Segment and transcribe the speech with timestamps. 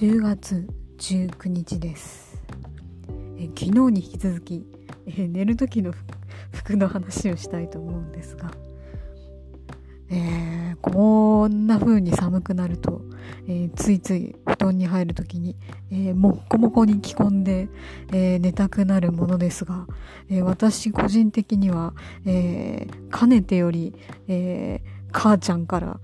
[0.00, 2.40] 10月19日です。
[3.36, 4.64] え昨日に引き続き
[5.04, 5.92] え寝る時の
[6.54, 8.50] 服の話をしたいと思うんですが、
[10.08, 13.02] えー、こんな風に寒くなると、
[13.46, 15.54] えー、ついつい布団に入る時に、
[15.90, 17.68] えー、もっこもこに着込んで、
[18.10, 19.86] え寝たくなるものですが、
[20.30, 21.92] え私個人的には、
[22.24, 23.94] えかねてより、
[24.28, 24.80] え
[25.12, 26.00] 母ちゃんから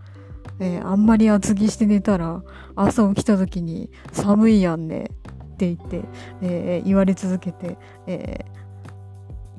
[0.60, 2.42] え、あんまり厚着して寝たら
[2.74, 5.10] 朝起きた時に寒いやんね
[5.54, 6.02] って言って、
[6.42, 8.44] えー、言われ続けて、え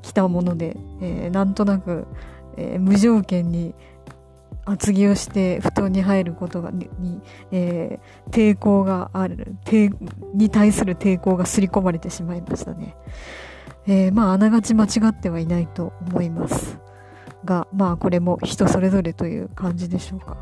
[0.02, 2.06] 来たもので、えー、なんとなく、
[2.56, 3.74] えー、無条件に
[4.64, 6.88] 厚着をして布団に入ることがに、
[7.50, 9.94] えー、抵抗がある抵
[10.34, 12.94] に対する抵抗が刷り込まれてしまいましたね。
[13.86, 16.78] えー、まああながち間違ってはいないと思います
[17.44, 20.36] がまあこれも人それぞれという感じでしょうか。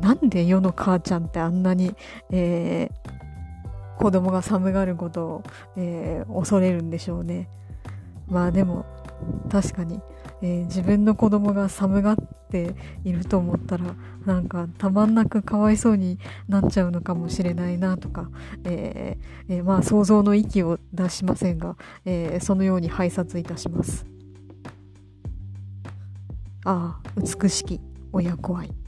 [0.00, 1.94] なんで世の母ちゃんってあんなに、
[2.30, 5.42] えー、子供が寒がることを、
[5.76, 7.48] えー、恐れるんでしょうね。
[8.28, 8.84] まあでも
[9.50, 10.00] 確かに、
[10.42, 12.16] えー、自分の子供が寒がっ
[12.50, 12.74] て
[13.04, 18.28] いると思ったらなんかたまんなくかわいそうになっちゃうのかもしれないなとか、
[18.64, 24.04] えーえー、まあ想像の域を出しませんが、えー、そのように拝察いたします。
[26.64, 27.80] ああ美しき
[28.12, 28.85] 親子愛。